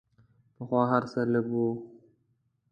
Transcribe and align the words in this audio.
پخوا 0.55 0.81
هر 0.91 1.03
څه 1.11 1.19
لږ 1.33 1.45
وو. 1.55 1.69